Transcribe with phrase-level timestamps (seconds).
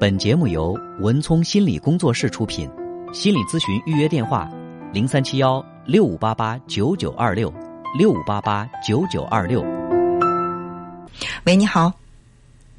[0.00, 2.66] 本节目由文聪心理工作室出品，
[3.12, 4.50] 心理咨询预约电话：
[4.94, 7.52] 零三七幺六五八八九九二六
[7.98, 9.60] 六五八八九九二六。
[11.44, 11.92] 喂，你好。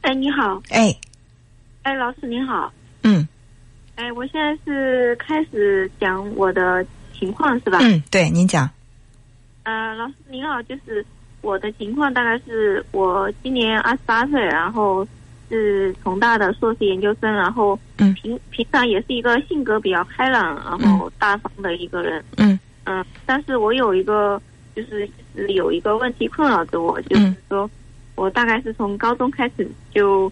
[0.01, 0.59] 哎，你好。
[0.71, 0.91] 哎，
[1.83, 2.73] 哎，老师您好。
[3.03, 3.27] 嗯。
[3.97, 6.83] 哎，我现在是开始讲我的
[7.13, 7.77] 情况是吧？
[7.83, 8.67] 嗯，对，您讲。
[9.61, 11.05] 呃，老师您好，就是
[11.41, 15.07] 我的情况大概是我今年二十八岁，然后。
[15.51, 22.23] 是重大的硕士研究生，然后平平常也是一个性格比较开朗，然后大方的一个人。
[22.37, 22.57] 嗯。
[22.85, 24.41] 嗯，但是我有一个
[24.75, 25.07] 就是
[25.49, 27.69] 有一个问题困扰着我，就是说
[28.15, 30.31] 我大概是从高中开始就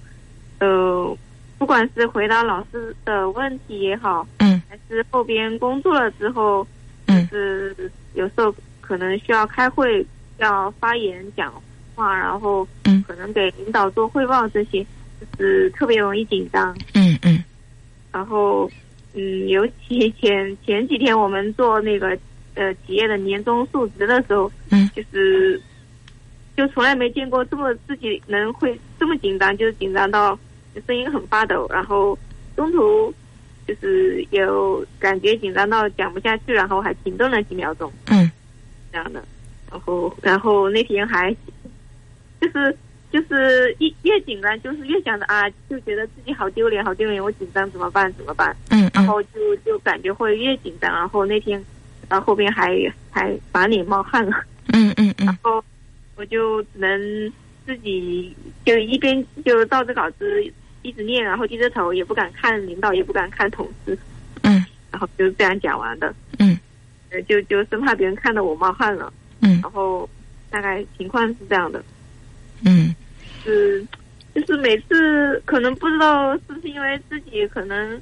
[0.60, 1.16] 呃，
[1.60, 6.66] 不管是回答老师的问题也好，嗯，还是后边工作了之后，
[7.06, 10.04] 嗯，是有时候可能需要开会
[10.40, 11.54] 要发言讲
[11.94, 14.84] 话，然后嗯，可能给领导做汇报这些。
[15.20, 17.44] 就是特别容易紧张，嗯嗯，
[18.12, 18.70] 然后
[19.14, 22.18] 嗯，尤其前前几天我们做那个
[22.56, 25.62] 呃企业的年终述职的时候，嗯，就是
[26.56, 30.38] 就从来没见过这么自己能会这么紧张，就是紧张到
[30.88, 32.18] 声音很发抖，然后
[32.56, 33.14] 中途
[33.68, 38.32] 就是有感觉紧张到讲不下去，然后还停顿了几秒钟，嗯，
[38.92, 39.24] 这样的，
[39.72, 41.36] 然后然后那天还
[42.40, 42.78] 就是。
[43.12, 48.14] 就是一越紧张，就是越想着啊，就觉得自己好丢脸，好丢脸，我紧张怎么办？
[48.14, 48.56] 怎么办？
[48.70, 51.64] 嗯，然后就就感觉会越紧张，然后那天
[52.08, 52.78] 到后边还
[53.10, 54.44] 还满脸冒汗了。
[54.74, 55.26] 嗯嗯嗯。
[55.26, 55.64] 然后
[56.16, 57.34] 我就只能
[57.66, 60.44] 自己就一边就照着稿子
[60.84, 63.98] 一直念，然后低着头，也不敢看领导，也不敢看同事。
[64.44, 64.64] 嗯。
[64.92, 66.14] 然后就这样讲完的。
[66.38, 66.56] 嗯。
[67.10, 69.12] 呃，就就生怕别人看到我冒汗了。
[69.42, 69.60] 嗯。
[69.64, 70.08] 然后
[70.52, 71.84] 大概情况是这样的。
[72.66, 72.94] 嗯，
[73.44, 73.86] 是，
[74.36, 78.02] 就是每次可能不知道是不是因为自己可能，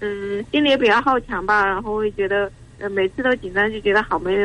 [0.00, 4.36] 嗯，心里也比较好强吧，然后会觉得，呃，每次都紧张，就觉得好没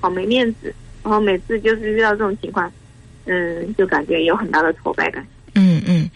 [0.00, 2.70] 好没面子，然后每次就是遇到这种情况，
[3.24, 5.26] 嗯，就感觉有很大的挫败感。
[5.54, 6.10] 嗯嗯，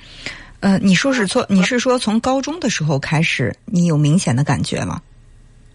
[0.61, 5.03] 呃，你说是错，你是说从高中的时候开始，你有明显的感觉了？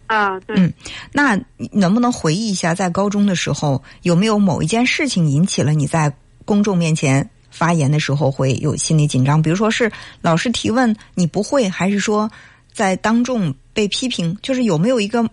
[0.06, 0.56] 啊，对。
[0.58, 0.72] 嗯，
[1.12, 1.38] 那
[1.72, 6.14] 能不能回忆一下，在高中的时候有没有某一件事情引起了你在？
[6.48, 9.92] 公众面前发言的时候会有心理紧张，比如说是
[10.22, 12.30] 老师提问你不会，还是说
[12.72, 15.28] 在当众被批评，就是有没有一个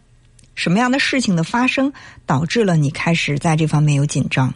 [0.54, 1.92] 什么样的事情的发生
[2.24, 4.52] 导致了你开始在这方面有紧张？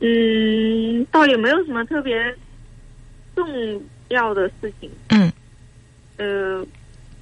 [0.00, 2.14] 嗯，倒也没有什么特别
[3.34, 3.44] 重
[4.08, 4.90] 要的事情。
[5.08, 5.30] 嗯，
[6.16, 6.64] 呃，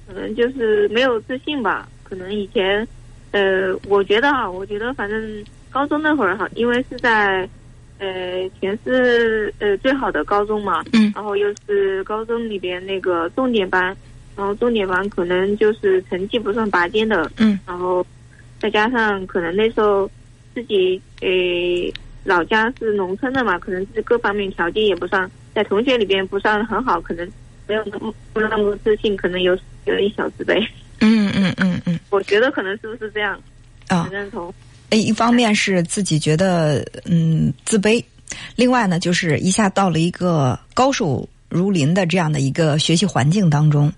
[0.07, 1.89] 可能就是没有自信吧。
[2.03, 2.87] 可能以前，
[3.31, 7.49] 呃，我觉得哈，我觉得反正高中那会儿哈，因为是在。
[7.97, 13.95] 呃，全是呃最好的高中嘛，嗯，然后又是高中里边那个重点班，
[14.35, 18.05] 然后重点班可能就是成绩不算拔尖的，嗯，然后
[18.59, 20.09] 再加上可能那时候
[20.53, 21.29] 自己呃
[22.23, 27.25] 老家是农村的嘛，可能是各方面条件也不算，在同学里边不算很好，可能
[27.67, 30.59] 没有那么那么自信，可能有有一小自卑，
[30.99, 33.39] 嗯嗯嗯嗯，我觉得可能是不是这样
[33.87, 34.09] 啊？
[34.11, 34.53] 认同。
[34.95, 38.01] 哎，一方面是自己觉得嗯自卑，
[38.55, 43.91] 另外呢，就是一下到了一个高手如林的这样的一个学习环境当中，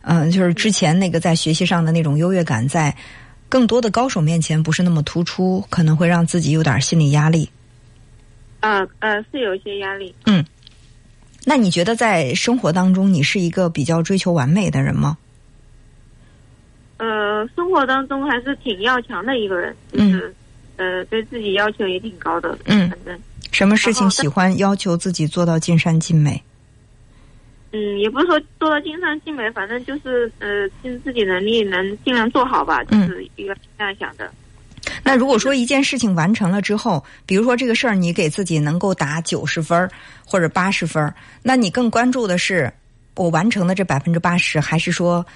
[0.00, 2.92] 嗯，就是之前那个在学习上的那种优越感，在
[3.48, 7.48] 更多的高手面前不是那么突出，可能会让自己有点心理压力。
[8.58, 10.12] 啊呃，是有一些压力。
[10.26, 10.44] 嗯，
[11.44, 15.16] 那你觉得在生活当中，你是一个比较追求完美的人吗？
[17.02, 20.32] 呃，生活当中还是挺要强的一个人，就是
[20.76, 22.56] 呃，对自己要求也挺高的。
[22.66, 23.18] 嗯，反正
[23.50, 26.40] 什么事情喜欢要求自己做到尽善尽美？
[27.72, 34.30] 嗯，也不是说做到尽善尽美，反正就是呃，尽自己能力能尽量做好吧，就是一个这样想的。
[35.02, 39.90] 那如果说一件事情完成了之后，比如说这个事儿，你给自己能够打九十分
[40.24, 42.72] 或者八十分，那你更关注的是
[43.16, 45.26] 我完成的这百分之八十，还是说？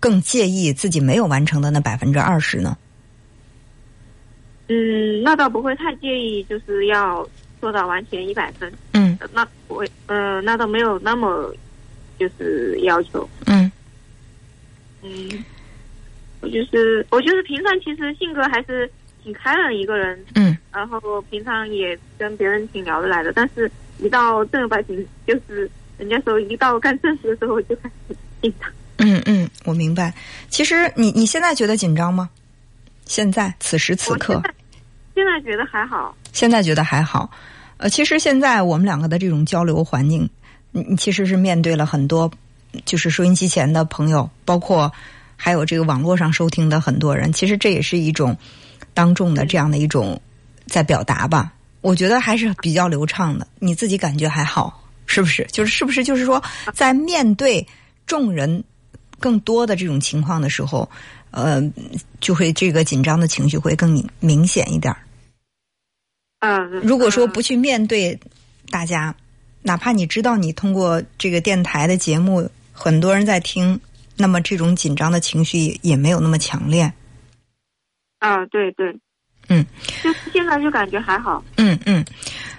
[0.00, 2.76] 更介意自己没有完成的那百分之二十呢？
[4.68, 7.28] 嗯，那倒不会太介意，就是要
[7.60, 8.72] 做到完全一百分。
[8.94, 11.52] 嗯，那我呃，那倒没有那么
[12.18, 13.28] 就是要求。
[13.46, 13.70] 嗯
[15.02, 15.44] 嗯，
[16.40, 18.90] 我就是我就是平常其实性格还是
[19.22, 20.24] 挺开朗一个人。
[20.34, 25.68] 嗯，然后平常也跟别人挺聊得来的，但是一到正儿八经，就是
[25.98, 28.70] 人家说一到干正事的时候就开始紧张。
[29.00, 30.14] 嗯嗯，我明白。
[30.48, 32.28] 其实你你现在觉得紧张吗？
[33.06, 34.40] 现在此时此刻，
[35.14, 36.14] 现在觉得还好。
[36.32, 37.28] 现在觉得还好。
[37.78, 40.28] 呃，其实现在我们两个的这种交流环境，
[40.70, 42.30] 你你其实是面对了很多
[42.84, 44.92] 就是收音机前的朋友，包括
[45.36, 48.36] 还有这个网络上收听的很多人，其实这也是一种
[48.94, 50.20] 当众的这样的一种
[50.66, 51.52] 在表达吧。
[51.80, 55.44] 我觉得还是比较流畅的，你自己感觉还好，是不是？
[55.50, 56.40] 就是是不是就是说，
[56.74, 57.66] 在面对
[58.06, 58.62] 众人
[59.20, 60.90] 更多的这种情况的时候，
[61.30, 61.62] 呃，
[62.20, 64.98] 就会这个紧张的情绪会更明显一点儿。
[66.40, 68.18] 嗯，如果说不去面对
[68.70, 69.14] 大家，
[69.62, 73.78] 哪怕你知道你通过这个电台的节目很多人在听，
[74.16, 76.90] 那么这种紧张的情绪也没有那么强烈。
[78.20, 78.98] 啊，对对，
[79.48, 79.64] 嗯，
[80.02, 81.44] 就现在就感觉还好。
[81.58, 82.02] 嗯嗯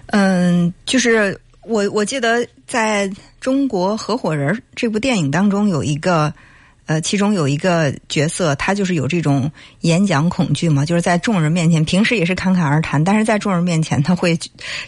[0.07, 6.31] 嗯，就是我我记得在中国合伙人这部电影当中有一个。
[6.87, 9.49] 呃，其中有一个角色，他就是有这种
[9.81, 14.37] 演讲恐惧嘛，就是在众人面前，平时也是侃侃而谈，但是在众人面前，他会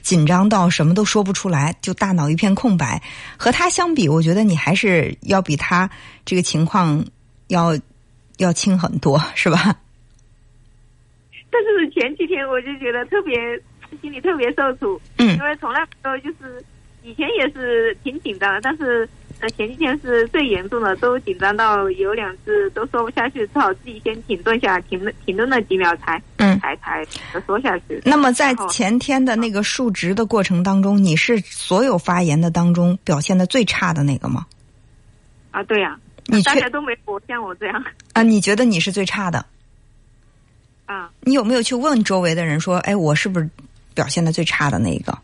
[0.02, 3.02] 紧张到什么都说不出来，就大脑一片空白。
[3.38, 5.90] 和他相比，我觉得你还是要比他
[6.26, 7.06] 这个情况
[7.48, 7.80] 要
[8.38, 9.78] 要轻很多， 是吧？
[11.50, 13.34] 但是前几天我就觉得特别
[14.02, 16.62] 心里特别受阻，嗯，因为从来没有就是
[17.04, 19.08] 以前也是挺紧张的，但是。
[19.44, 27.06] 那前几天是最严重的，都紧张到有两次都说不下去，只好自己先停顿下，停停顿了几秒才嗯才才
[27.46, 28.02] 说下去。
[28.06, 34.46] 那么在前天的那个述职的过程当中，你是所有发言的当中表现的最差的那个吗？
[35.52, 38.24] 啊，对呀，你大家都没我像我这样啊？
[38.24, 39.46] 你觉得你是最差的？
[40.86, 41.12] 啊？
[41.20, 43.50] 你有没有去问周围的人说，哎，我是不是
[43.94, 45.18] 表现的最差的那一个？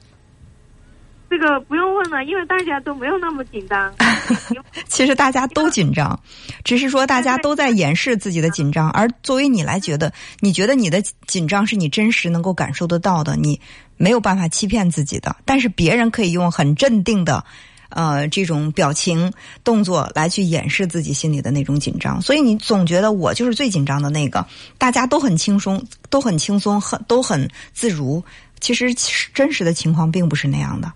[1.30, 3.94] 这个不用问了，因为大家都没有那么紧张。
[4.88, 6.20] 其实大家都紧张，
[6.64, 8.90] 只是说大家都在掩饰自己的紧张。
[8.92, 13.62] 而作为你来觉得，你觉得你的紧张是你真实能够感受得到的，你
[13.96, 15.36] 没有办法欺骗自己的。
[15.46, 17.44] 但是别人可以用很镇定的，
[17.90, 19.32] 呃，这种表情
[19.64, 22.20] 动作来去掩饰自己心里的那种紧张。
[22.22, 24.46] 所以你总觉得我就是最紧张的那个，
[24.78, 28.24] 大家都很轻松，都很轻松，很都很自如。
[28.60, 28.94] 其实
[29.34, 30.92] 真实的情况并不是那样的。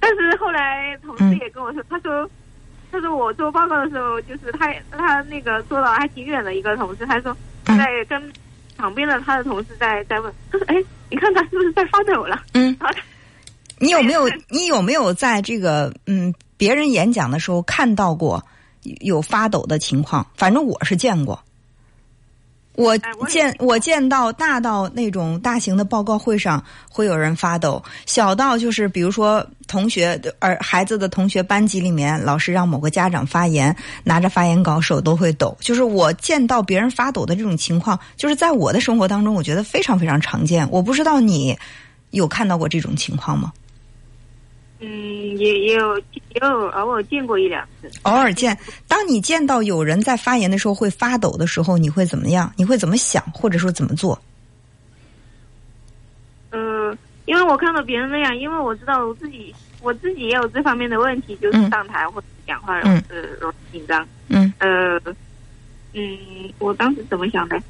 [0.00, 2.28] 但是后来同事也跟我说，他说，
[2.90, 8.32] 他说我做报告的时候，就是他他那个坐到还挺远的一个同事，他说在跟
[8.76, 12.42] 旁边的他的同事在在问，他说哎，你看他是不是在发抖了？
[12.54, 12.76] 嗯，
[13.78, 18.44] 你有没有你有没有在这个嗯别人演讲的时候看到过
[19.02, 20.26] 有发抖的情况？
[20.34, 21.38] 反正我是见过。
[22.80, 35.56] 我见我见到大到那种大型的报告会上会有人发抖，小到就是比如说同学儿孩子的同学班级里面，老师让某个家长发言，拿着发言稿手都会抖。
[35.60, 40.68] 就是我见到别人发抖的这种情况，就是在我的生活当中，我觉得非常非常常见。
[40.70, 41.56] 我不知道你
[42.10, 43.52] 有看到过这种情况吗？
[44.80, 47.90] 嗯，也也有也有偶尔见过一两次。
[48.02, 48.56] 偶尔见，
[48.88, 52.50] 当你见到有人在发言的时候会发抖的时候，你会怎么样？
[52.56, 54.18] 你会怎么想，或者说怎么做？
[56.50, 56.96] 呃，
[57.26, 64.06] 因为我看到别人那样，因为我知道我自己，我自己也有这方面的问题，就是上台或者讲话容呃容易紧张。
[64.28, 64.50] 嗯。
[64.58, 64.98] 呃，
[65.92, 66.18] 嗯，
[66.58, 67.60] 我当时怎么想的？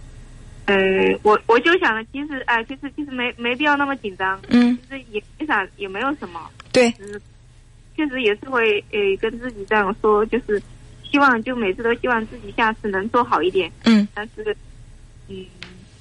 [0.67, 0.77] 呃，
[1.25, 4.41] 我我就想了，其实哎，其实其实没没必要那么紧张。
[4.49, 4.79] 嗯。
[4.89, 6.41] 其实也没啥，也没有什么。
[6.73, 6.93] 对，
[7.97, 10.63] 确实也是会诶跟自己这样说，就是
[11.11, 13.71] 希望就每次都希望自己下次能做好一点。
[13.85, 14.57] 嗯，但是，
[15.29, 15.45] 嗯，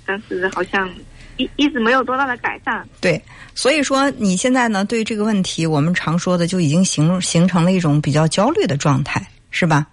[0.06, 0.90] 但是好像
[1.38, 2.88] 一一直没有多大的改善。
[3.02, 3.22] 对，
[3.56, 9.88] 所以说你现在呢，对这个问题，我们常说的就已经形形成了一种比较焦虑的状态，是吧？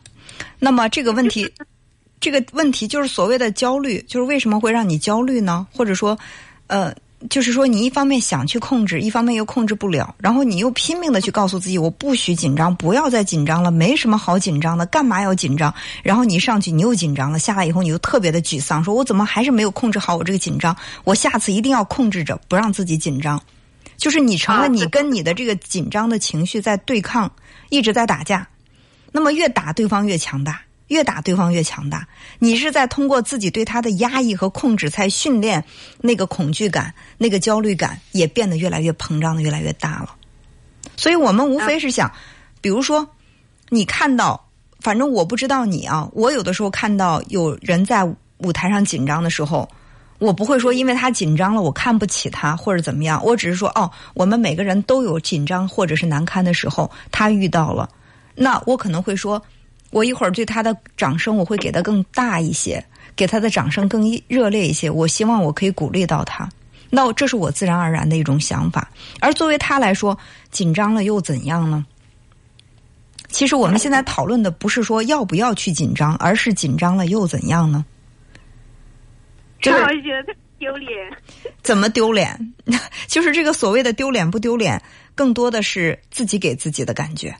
[0.58, 1.50] 那么这个问题，
[2.20, 5.66] 这个问题就是所谓的焦虑，就是为什么会让你焦虑呢？
[5.72, 6.16] 或者说，
[6.66, 6.94] 呃。
[7.30, 15.72] 就是说，你一方面想去控制，一方面又控制不了，然后你又拼命的去告诉自己，我不许紧张，不要再紧张了，没什么好紧张的，干嘛要紧张？
[16.02, 20.76] 然后你上去，你又紧张了，下来以后你又特别的沮丧，说我怎么还是没有控制好我这个紧张？
[21.04, 23.40] 我下次一定要控制着，不让自己紧张。
[23.96, 27.32] 就是你成了你跟你的这个紧张的情绪在对抗，
[27.70, 28.46] 一直在打架，
[29.10, 30.60] 那么越打对方越强大。
[30.88, 32.06] 越打对方越强大，
[32.38, 35.64] 你是在通过自己对他的压抑和控制，才训练
[36.00, 40.14] 那个恐惧感、那个焦虑感也变得越来越膨胀的越来越大了。
[40.96, 42.12] 所以我们无非是想，
[42.60, 43.08] 比如说，
[43.68, 48.04] 你看到，反正我不知道你啊，我有的时候看到有人在
[48.38, 49.68] 舞台上紧张的时候，
[50.20, 57.90] 我不会说因为他紧张了，我看不起他或者怎么样，我只是说哦，我们每个人都有紧张或者是难堪的时候，他遇到了，
[58.36, 59.42] 那我可能会说。
[59.90, 64.90] 我一会儿对他的掌声，我会给的更大一些，给他的掌声更热烈一些。
[64.90, 66.48] 我希望我可以鼓励到他，
[66.90, 68.90] 那这是我自然而然的一种想法。
[69.20, 70.18] 而作为他来说，
[70.50, 71.84] 紧张了又怎样呢？
[73.28, 77.84] 其实我们现在讨论的不是说要不要去紧张，而是紧张了又怎样呢？
[79.60, 80.90] 这我觉得丢脸。
[81.62, 82.54] 怎么丢脸？
[83.08, 84.80] 就是这个所谓的丢脸不丢脸，
[85.14, 87.34] 更多的是自己给自己的感觉。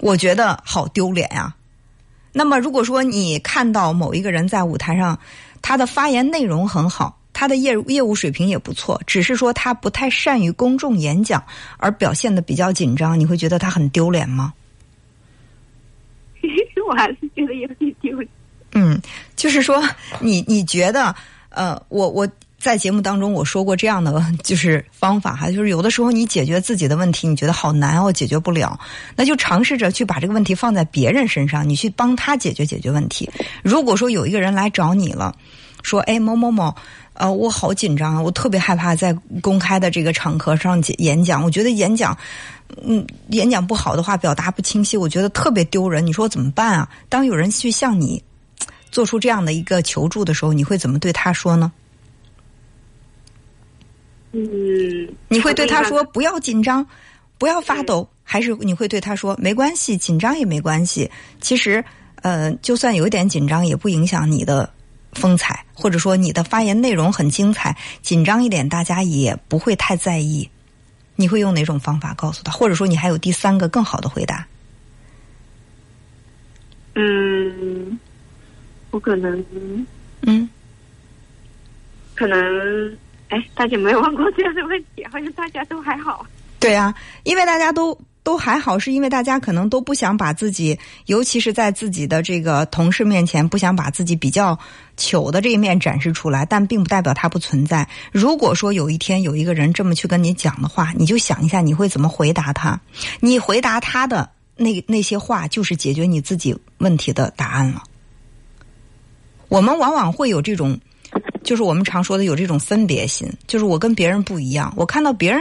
[0.00, 1.54] 我觉得好丢脸呀。
[2.32, 5.18] 那么，如果说你看到某一个人在舞台上，
[5.60, 11.42] 他的发言内容很好，他的业业务水平也不错，只是说他不太善于公众演讲，
[11.78, 14.52] 而表现的比较紧张，你会觉得他很丢脸吗？
[16.88, 18.28] 我还是觉得有点丢脸。
[18.72, 19.00] 嗯，
[19.34, 19.82] 就是说，
[20.20, 21.14] 你你觉得，
[21.50, 22.26] 呃，我我
[22.60, 28.78] 在节目当中我说过这样的 就是方法哈，就是有的时候你解决自己的问题，你觉得好难哦，解决不了，
[29.14, 33.30] 那就尝试着去把这个问题放在别人身上，你去帮他解决解决问题。
[33.62, 35.34] 如果说有一个人来找你了，
[35.82, 36.74] 说，哎，某某某，
[37.12, 42.18] 呃，我好紧张啊，我特别害怕在公开的这个场合上演讲，我觉得演讲，
[42.82, 46.04] 嗯，演讲不好的话，表达不清晰，我觉得特别丢人。
[46.04, 46.88] 你说怎么办啊？
[47.08, 48.20] 当有人去向你。
[48.90, 51.70] 做出这样的一个求助的时候，你会怎么对他说呢？
[54.32, 56.86] 嗯，你会对他说不要紧张，
[57.38, 61.10] 不要发抖，还是你会对他说没关系，紧张也没关系。
[61.40, 61.84] 其实，
[62.22, 64.68] 呃，就算有一点紧张，也不影响你的
[65.12, 70.48] 风采，或者说你的发言内容很精彩，紧张一点，大家也不会太在意。
[71.16, 72.52] 你会用哪种方法告诉他？
[72.52, 74.46] 或者说你还有第三个更好的回答？
[76.94, 77.98] 嗯。
[78.90, 79.44] 我可能，
[80.22, 80.48] 嗯，
[82.14, 82.96] 可能，
[83.28, 86.24] 哎，大家没问过这样的问题，好像大家都还好。
[86.58, 86.94] 对啊，
[87.24, 94.58] 因为大家都都还好，是因为大家可能都不想把自己，尤其是在自己的这个同事面前，不想把自己比较
[94.96, 96.44] 糗的这一面展示出来。
[96.44, 97.88] 但并不代表它不存在。
[98.10, 102.80] 如果说有一天有一个人这么去跟你讲的话，你就想一下你会怎么回答他。
[103.20, 107.82] 你回答他的那那些话，就是解决你自己问题的答案了。
[109.48, 110.78] 我们往往会有这种，
[111.48, 114.70] 就是我们常说的有这种分别心，就是我跟别人不一样。
[114.76, 115.40] 我看到别人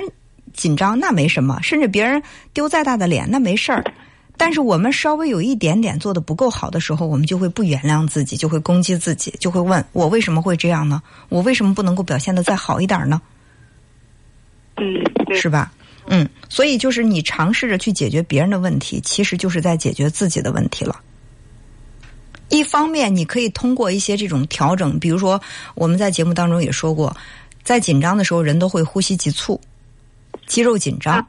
[0.53, 2.23] 紧张那没什么，甚至别人
[2.53, 3.83] 丢再大的脸那没事儿。
[4.37, 11.03] 但是我们稍微有一点点做的不够好的时候，我们就会不原谅自己，就会攻击自己，就会问我为什么会这样呢？
[11.27, 13.21] 我为什么不能够表现的再好一点呢？
[14.77, 14.85] 嗯，
[15.35, 15.73] 是吧？
[16.05, 21.01] 嗯，所以就是你尝试着去解决别人的问题，其实就是在解决自己的问题了。
[22.49, 25.39] 一方面，你可以通过一些这种调整，比如说
[25.75, 27.15] 我们在节目当中也说过，
[27.63, 29.59] 在紧张的时候，人都会呼吸急促，
[30.45, 31.27] 肌肉紧张，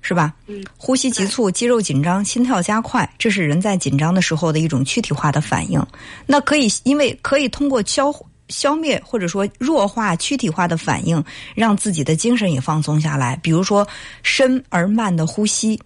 [0.00, 0.32] 是吧？
[0.46, 5.84] 嗯，呼吸急促、肌肉紧张、心跳加快，这是人在紧张的时候的一种躯体化的反应。
[6.24, 8.14] 那可以，因为可以通过消
[8.48, 11.22] 消灭或者说弱化躯体化的反应，
[11.56, 13.36] 让自己的精神也放松下来。
[13.42, 13.86] 比如说
[14.22, 15.80] 深而慢的呼吸，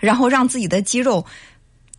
[0.00, 1.24] 然后让自己的肌肉。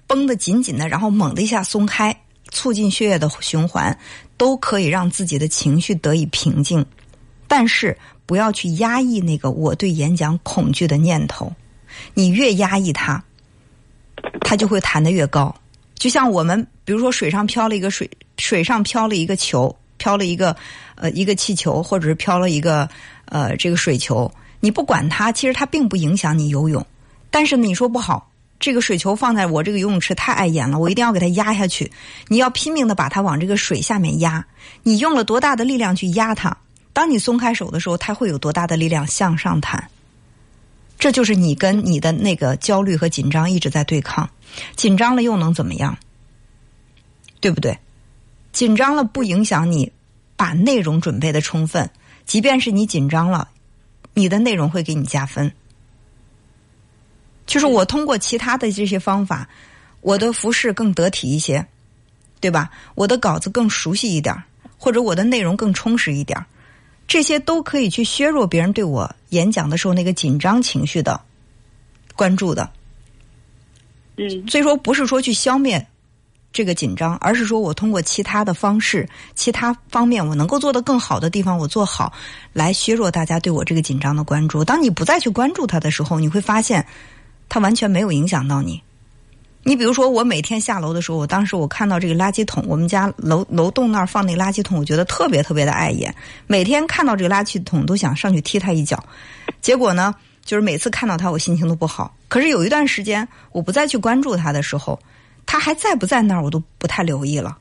[0.07, 2.15] 绷得紧紧的，然后猛的一下松开，
[2.51, 3.97] 促进血液的循环，
[4.37, 6.85] 都可以让自己的情绪得以平静。
[7.47, 11.51] 但是不要去压抑那个我对演讲恐惧的念头，
[12.13, 13.23] 你越压抑它，
[14.41, 15.53] 它就会弹得越高。
[15.95, 20.55] 就像我们，比如说水上漂了一个水，水上漂了一个球，漂了一个
[20.95, 22.89] 呃一个气球，或者是漂了一个
[23.25, 26.85] 呃这个水球，你不管它，其实它并不影响你游泳。
[27.29, 28.29] 但是你说不好。
[28.63, 31.91] 这个水球放在我这个游泳池太碍眼了，我一定要给它压下去。
[32.29, 34.45] 你要拼命的把它往这个水下面压。
[34.83, 36.55] 你用了多大的力量去压它？
[36.93, 39.89] 当你松开手的时候，它会有多大的力量向上弹？
[40.97, 44.29] 这就是你跟你的那个焦虑和紧张一直在对抗。
[44.77, 45.97] 紧张了又能怎么样？
[47.41, 47.77] 对不对？
[48.53, 49.91] 紧张了不影响你
[50.37, 51.89] 把内容准备的充分。
[52.25, 53.49] 即便是你紧张了，
[54.13, 55.51] 你的内容会给你加分。
[57.45, 59.47] 就是我通过其他的这些方法，
[59.99, 61.65] 我的服饰更得体一些，
[62.39, 62.69] 对吧？
[62.95, 64.35] 我的稿子更熟悉一点，
[64.77, 66.41] 或者我的内容更充实一点，
[67.05, 71.19] 这些都可以去削弱别人对我演讲的时候那个紧张情绪的
[72.15, 72.69] 关注的。
[74.15, 75.85] 嗯，所以说不是说去消灭
[76.53, 82.13] 这个紧张，而是说我通过其他的方式、其他方面我能够做得更好的地方，我做好
[82.53, 84.63] 来削弱大家对我这个紧张的关注。
[84.63, 86.85] 当你不再去关注它的时候，你会发现。
[87.49, 88.81] 它完全没有影响到你。
[89.65, 96.13] 你比如说，我每天下楼的时候，我当时我看到这个垃圾桶，我们家楼楼栋那儿放那垃圾桶，我觉得特别特别的碍眼。
[96.47, 99.01] 每天看到这个垃圾桶，都想上去踢它一脚。
[99.61, 102.13] 结果呢，就是每次看到它，我心情都不好。
[102.27, 104.99] 可是有一段时间，我不再去关注它的时候，
[105.45, 107.57] 它还在不在那儿，我都不太留意了。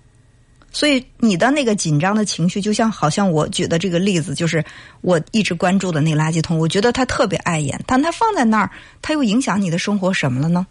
[0.73, 4.65] 所以你的那个紧张的情绪，就像好像我举的这个例子，就是
[5.03, 8.71] 我一直关注的那垃圾桶，我觉得它特别碍眼，但它放在那儿，
[9.03, 10.67] 它又影响你的生活什么了呢？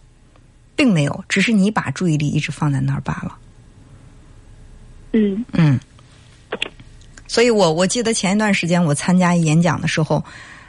[0.75, 3.38] 并没有，只是你把注意力一直放在那儿罢了。
[5.12, 5.79] 嗯嗯，
[7.27, 10.24] 所以我我记得前一段时间我参加演讲的时候，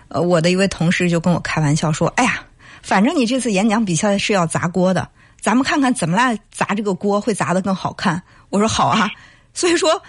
[0.08, 2.44] 呃，我的一位同事就跟我开玩笑说：“哎呀，
[2.82, 5.08] 反正你这次演讲比赛是要砸锅的，
[5.40, 9.10] 咱们看看怎么来砸这个锅会砸得更好看。”我说：“好啊。”
[9.52, 10.00] 所以说，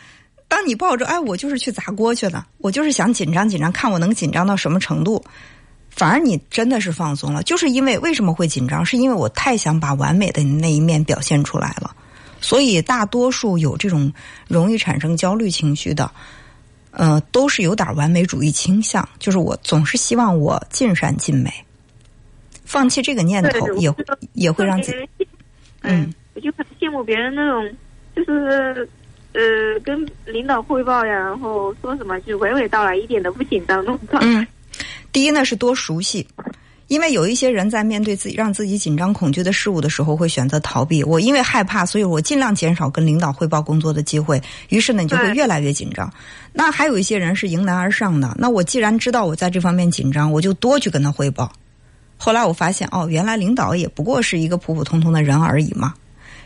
[0.47, 5.23] 当你抱着“哎，我就是去砸锅去了，我就是想紧张紧张，看我能紧张到什么程度”，
[5.89, 7.41] 反而你真的是放松了。
[7.41, 8.85] 就是因为为什么会紧张？
[8.85, 11.95] 是因为我太想把完美的那一面表现出来了。
[12.39, 14.12] 所以，大多数有这种
[14.47, 16.12] 容易产生焦虑情绪的，
[16.91, 19.07] 呃，都是有点完美主义倾向。
[19.17, 21.50] 就是我总是希望我尽善尽美，
[22.65, 25.27] 放弃这个念头也会也会让自己，
[25.83, 27.77] 嗯，我就很羡慕别人那种，
[28.15, 28.88] 就是
[29.34, 34.20] 呃，跟领导汇报呀，然后说什么就娓娓道来，一点都不紧张那种。
[34.22, 34.46] 嗯，
[35.12, 36.27] 第一呢是多熟悉。
[36.88, 41.03] 因为有一些人在面对自己让自己紧张恐惧的事物的时候，会选择逃避。
[41.03, 44.39] 我因为害怕，所以我尽量减少跟领导汇报工作的机会。
[44.70, 46.12] 于是呢，你就会越来越紧张。
[46.51, 48.36] 那还有一些人是迎难而上的。
[48.38, 51.51] 那我既然知道我在这方面紧张，我就多去跟他汇报。
[52.17, 55.96] 后来我发现，哦，原来领导也不过是一个普普通通的人而已嘛。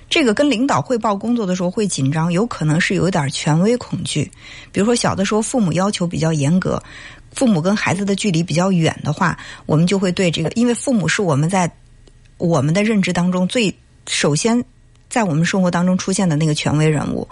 [0.10, 4.32] 这个跟领导汇报工作的时候会紧张，有可能是有点权威恐惧。
[4.72, 6.82] 比如说小的时候父母要求比较严格。
[7.34, 9.38] 父母跟孩子的距离比较远的话，
[9.68, 11.70] 我们就会对这个，因为父母是我们在
[12.38, 13.72] 我们的认知当中最
[14.08, 14.64] 首先
[15.08, 17.28] 在我们生活当中出现的那个权威人物。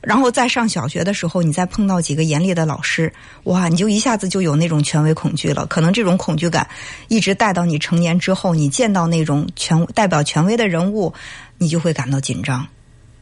[0.00, 3.12] 然后在上小学的时候，你再碰到几个严厉的老师，
[3.44, 5.66] 哇，你就一下子就有那种权威恐惧了。
[5.66, 6.68] 可能这种恐惧感
[7.08, 11.12] 一直带到你成年之后，你见到那种权代表权威的人物，
[11.58, 12.66] 你就会感到紧张，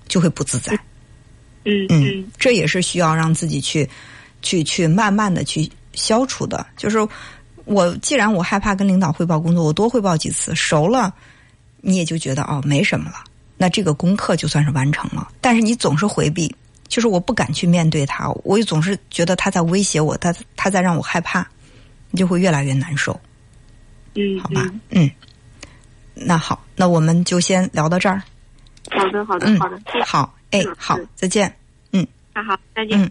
[0.06, 0.78] 就会不自在。
[1.64, 3.88] 嗯嗯，这也是需要让自己去
[4.42, 5.68] 去去慢慢的去。
[5.98, 6.98] 消除的，就是
[7.64, 11.10] 我既然我害怕跟领导汇报工作，我多汇报几次，熟了，
[11.80, 13.24] 你也就觉得哦没什么了，
[13.56, 15.26] 那这个功课就算是完成了。
[15.40, 16.54] 但是你总是回避，
[16.86, 21.48] 就是我不敢去面对他，我也总是觉得他在威胁我，他他在让我害怕，
[22.10, 23.18] 你就会越来越难受。
[24.16, 25.10] 嗯，好吧，嗯，
[26.18, 28.22] 那好，那我们就先聊到这儿。
[28.90, 31.54] 好的，好的，好的，好，哎，好，再见。
[31.92, 33.10] 嗯，那好，再见。